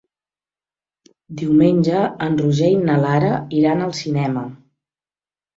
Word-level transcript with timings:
Diumenge 1.41 2.01
en 2.29 2.39
Roger 2.45 2.71
i 2.79 2.79
na 2.87 2.97
Lara 3.05 3.29
iran 3.61 3.85
al 3.89 3.97
cinema. 4.03 4.49